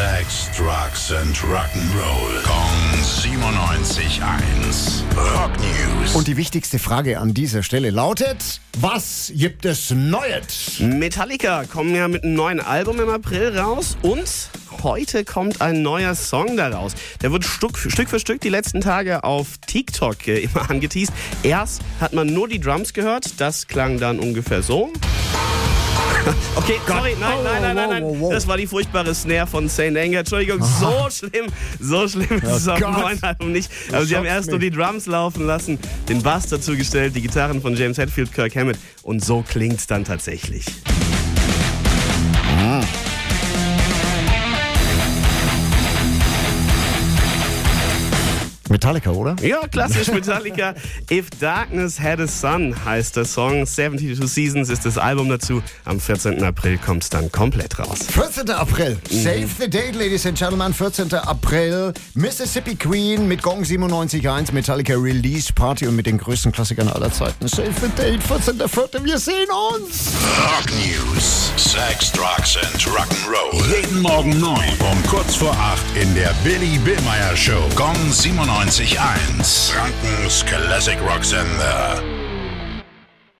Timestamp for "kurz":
75.08-75.34